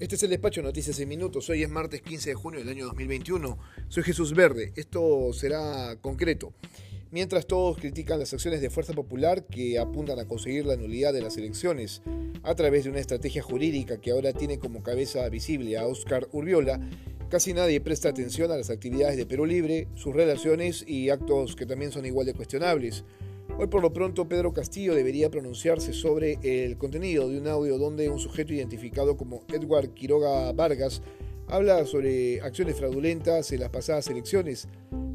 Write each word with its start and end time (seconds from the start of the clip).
Este 0.00 0.14
es 0.14 0.22
el 0.22 0.30
despacho 0.30 0.62
de 0.62 0.66
Noticias 0.66 0.98
en 0.98 1.10
Minutos. 1.10 1.50
Hoy 1.50 1.62
es 1.62 1.68
martes 1.68 2.00
15 2.00 2.30
de 2.30 2.34
junio 2.34 2.60
del 2.60 2.70
año 2.70 2.86
2021. 2.86 3.58
Soy 3.88 4.02
Jesús 4.02 4.32
Verde. 4.32 4.72
Esto 4.74 5.30
será 5.34 5.94
concreto. 6.00 6.54
Mientras 7.10 7.46
todos 7.46 7.76
critican 7.76 8.18
las 8.18 8.32
acciones 8.32 8.62
de 8.62 8.70
Fuerza 8.70 8.94
Popular 8.94 9.44
que 9.44 9.78
apuntan 9.78 10.18
a 10.18 10.24
conseguir 10.24 10.64
la 10.64 10.76
nulidad 10.76 11.12
de 11.12 11.20
las 11.20 11.36
elecciones 11.36 12.00
a 12.42 12.54
través 12.54 12.84
de 12.84 12.90
una 12.90 13.00
estrategia 13.00 13.42
jurídica 13.42 14.00
que 14.00 14.12
ahora 14.12 14.32
tiene 14.32 14.58
como 14.58 14.82
cabeza 14.82 15.28
visible 15.28 15.76
a 15.76 15.86
Oscar 15.86 16.28
Urbiola, 16.32 16.80
casi 17.28 17.52
nadie 17.52 17.82
presta 17.82 18.08
atención 18.08 18.50
a 18.50 18.56
las 18.56 18.70
actividades 18.70 19.18
de 19.18 19.26
Perú 19.26 19.44
Libre, 19.44 19.86
sus 19.96 20.14
relaciones 20.14 20.82
y 20.88 21.10
actos 21.10 21.56
que 21.56 21.66
también 21.66 21.92
son 21.92 22.06
igual 22.06 22.24
de 22.24 22.32
cuestionables. 22.32 23.04
Hoy 23.60 23.66
por 23.66 23.82
lo 23.82 23.92
pronto 23.92 24.26
Pedro 24.26 24.54
Castillo 24.54 24.94
debería 24.94 25.28
pronunciarse 25.28 25.92
sobre 25.92 26.38
el 26.42 26.78
contenido 26.78 27.28
de 27.28 27.38
un 27.38 27.46
audio 27.46 27.76
donde 27.76 28.08
un 28.08 28.18
sujeto 28.18 28.54
identificado 28.54 29.18
como 29.18 29.42
Edward 29.52 29.90
Quiroga 29.92 30.50
Vargas 30.52 31.02
habla 31.46 31.84
sobre 31.84 32.40
acciones 32.40 32.78
fraudulentas 32.78 33.52
en 33.52 33.60
las 33.60 33.68
pasadas 33.68 34.08
elecciones, 34.08 34.66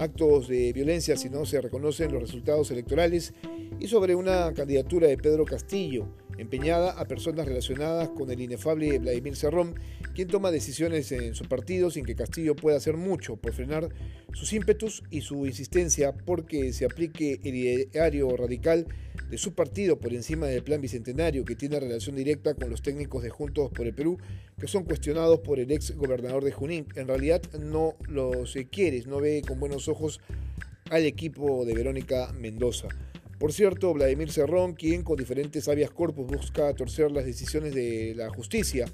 actos 0.00 0.48
de 0.48 0.72
violencia 0.72 1.16
si 1.16 1.28
no 1.28 1.44
se 1.44 1.60
reconocen 1.60 2.12
los 2.12 2.22
resultados 2.22 2.70
electorales 2.70 3.34
y 3.78 3.86
sobre 3.86 4.14
una 4.14 4.52
candidatura 4.54 5.06
de 5.06 5.18
Pedro 5.18 5.44
Castillo, 5.44 6.08
empeñada 6.38 6.92
a 6.92 7.04
personas 7.04 7.46
relacionadas 7.46 8.08
con 8.08 8.30
el 8.30 8.40
inefable 8.40 8.98
Vladimir 8.98 9.36
Cerrón, 9.36 9.74
quien 10.14 10.28
toma 10.28 10.50
decisiones 10.50 11.12
en 11.12 11.34
su 11.34 11.44
partido 11.44 11.90
sin 11.90 12.06
que 12.06 12.14
Castillo 12.14 12.56
pueda 12.56 12.78
hacer 12.78 12.96
mucho 12.96 13.36
por 13.36 13.52
frenar 13.52 13.90
sus 14.32 14.52
ímpetus 14.54 15.02
y 15.10 15.20
su 15.20 15.46
insistencia 15.46 16.12
porque 16.12 16.72
se 16.72 16.86
aplique 16.86 17.40
el 17.44 17.54
ideario 17.54 18.34
radical 18.36 18.86
de 19.28 19.38
su 19.38 19.54
partido 19.54 19.98
por 19.98 20.14
encima 20.14 20.46
del 20.46 20.62
plan 20.62 20.80
bicentenario 20.80 21.44
que 21.44 21.56
tiene 21.56 21.78
relación 21.78 22.16
directa 22.16 22.54
con 22.54 22.70
los 22.70 22.80
técnicos 22.80 23.22
de 23.22 23.30
Juntos 23.30 23.70
por 23.70 23.86
el 23.86 23.94
Perú 23.94 24.18
que 24.60 24.68
son 24.68 24.84
cuestionados 24.84 25.40
por 25.40 25.58
el 25.58 25.72
ex 25.72 25.96
gobernador 25.96 26.44
de 26.44 26.52
Junín. 26.52 26.86
En 26.94 27.08
realidad 27.08 27.42
no 27.58 27.94
los 28.06 28.54
quiere, 28.70 29.02
no 29.06 29.18
ve 29.18 29.42
con 29.46 29.58
buenos 29.58 29.88
ojos 29.88 30.20
al 30.90 31.06
equipo 31.06 31.64
de 31.64 31.74
Verónica 31.74 32.32
Mendoza. 32.38 32.88
Por 33.38 33.54
cierto, 33.54 33.94
Vladimir 33.94 34.30
Cerrón, 34.30 34.74
quien 34.74 35.02
con 35.02 35.16
diferentes 35.16 35.66
habeas 35.66 35.90
corpus 35.90 36.26
busca 36.26 36.74
torcer 36.74 37.10
las 37.10 37.24
decisiones 37.24 37.74
de 37.74 38.12
la 38.14 38.28
justicia 38.28 38.84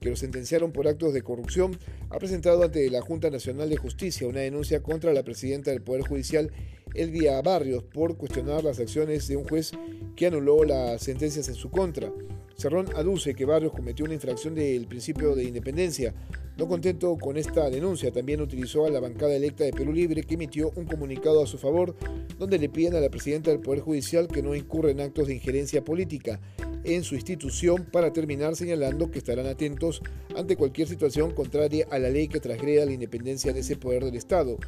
que 0.00 0.10
lo 0.10 0.14
sentenciaron 0.14 0.70
por 0.70 0.86
actos 0.86 1.12
de 1.12 1.22
corrupción, 1.22 1.76
ha 2.10 2.18
presentado 2.18 2.62
ante 2.62 2.88
la 2.88 3.00
Junta 3.00 3.30
Nacional 3.30 3.68
de 3.68 3.76
Justicia 3.76 4.28
una 4.28 4.40
denuncia 4.40 4.80
contra 4.80 5.12
la 5.12 5.24
presidenta 5.24 5.72
del 5.72 5.82
Poder 5.82 6.02
Judicial, 6.02 6.52
Elvia 6.94 7.40
Barrios, 7.42 7.84
por 7.84 8.16
cuestionar 8.16 8.64
las 8.64 8.78
acciones 8.80 9.28
de 9.28 9.36
un 9.36 9.44
juez 9.44 9.72
que 10.16 10.26
anuló 10.26 10.64
las 10.64 11.02
sentencias 11.02 11.48
en 11.48 11.54
su 11.54 11.70
contra. 11.70 12.12
Cerrón 12.56 12.86
aduce 12.96 13.34
que 13.34 13.44
Barrios 13.44 13.72
cometió 13.72 14.04
una 14.04 14.14
infracción 14.14 14.54
del 14.54 14.86
principio 14.86 15.34
de 15.34 15.44
independencia, 15.44 16.12
no 16.58 16.66
contento 16.66 17.16
con 17.16 17.36
esta 17.36 17.70
denuncia, 17.70 18.10
también 18.10 18.40
utilizó 18.40 18.84
a 18.84 18.90
la 18.90 18.98
bancada 18.98 19.36
electa 19.36 19.62
de 19.62 19.72
Perú 19.72 19.92
Libre 19.92 20.24
que 20.24 20.34
emitió 20.34 20.72
un 20.74 20.86
comunicado 20.86 21.40
a 21.40 21.46
su 21.46 21.56
favor 21.56 21.94
donde 22.36 22.58
le 22.58 22.68
piden 22.68 22.96
a 22.96 23.00
la 23.00 23.10
presidenta 23.10 23.52
del 23.52 23.60
Poder 23.60 23.78
Judicial 23.78 24.26
que 24.26 24.42
no 24.42 24.56
incurra 24.56 24.90
en 24.90 25.00
actos 25.00 25.28
de 25.28 25.34
injerencia 25.34 25.84
política 25.84 26.40
en 26.82 27.04
su 27.04 27.14
institución 27.14 27.84
para 27.84 28.12
terminar 28.12 28.56
señalando 28.56 29.08
que 29.08 29.18
estarán 29.18 29.46
atentos 29.46 30.02
ante 30.36 30.56
cualquier 30.56 30.88
situación 30.88 31.30
contraria 31.30 31.86
a 31.92 32.00
la 32.00 32.10
ley 32.10 32.26
que 32.26 32.40
transgreda 32.40 32.86
la 32.86 32.92
independencia 32.92 33.52
de 33.52 33.60
ese 33.60 33.76
poder 33.76 34.04
del 34.04 34.16
Estado. 34.16 34.58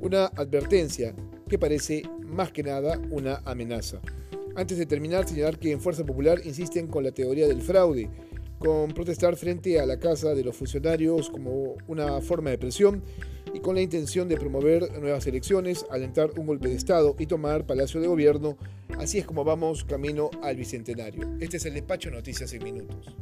Una 0.00 0.26
advertencia 0.26 1.14
que 1.48 1.58
parece 1.58 2.02
más 2.20 2.50
que 2.52 2.62
nada 2.62 3.00
una 3.10 3.42
amenaza. 3.44 4.00
Antes 4.54 4.78
de 4.78 4.86
terminar, 4.86 5.28
señalar 5.28 5.58
que 5.58 5.70
en 5.70 5.80
Fuerza 5.80 6.04
Popular 6.04 6.40
insisten 6.44 6.86
con 6.86 7.04
la 7.04 7.12
teoría 7.12 7.46
del 7.46 7.62
fraude 7.62 8.10
con 8.58 8.92
protestar 8.92 9.36
frente 9.36 9.78
a 9.80 9.86
la 9.86 9.98
casa 9.98 10.34
de 10.34 10.42
los 10.42 10.56
funcionarios 10.56 11.30
como 11.30 11.76
una 11.86 12.20
forma 12.20 12.50
de 12.50 12.58
presión 12.58 13.02
y 13.52 13.60
con 13.60 13.74
la 13.74 13.82
intención 13.82 14.28
de 14.28 14.36
promover 14.36 14.98
nuevas 15.00 15.26
elecciones, 15.26 15.86
alentar 15.90 16.30
un 16.38 16.46
golpe 16.46 16.68
de 16.68 16.74
Estado 16.74 17.14
y 17.18 17.26
tomar 17.26 17.66
Palacio 17.66 18.00
de 18.00 18.06
Gobierno. 18.06 18.56
Así 18.98 19.18
es 19.18 19.26
como 19.26 19.44
vamos 19.44 19.84
camino 19.84 20.30
al 20.42 20.56
Bicentenario. 20.56 21.36
Este 21.40 21.58
es 21.58 21.66
el 21.66 21.74
despacho 21.74 22.10
Noticias 22.10 22.52
en 22.54 22.64
Minutos. 22.64 23.14